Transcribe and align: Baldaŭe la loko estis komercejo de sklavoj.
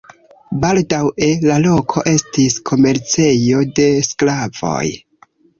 Baldaŭe 0.61 1.27
la 1.49 1.57
loko 1.67 2.03
estis 2.13 2.57
komercejo 2.71 3.63
de 3.81 3.89
sklavoj. 4.11 4.85